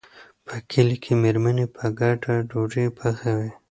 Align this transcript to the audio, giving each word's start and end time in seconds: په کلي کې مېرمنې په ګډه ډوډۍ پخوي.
په 0.45 0.55
کلي 0.71 0.97
کې 1.03 1.13
مېرمنې 1.21 1.65
په 1.75 1.83
ګډه 1.99 2.33
ډوډۍ 2.49 2.87
پخوي. 2.97 3.49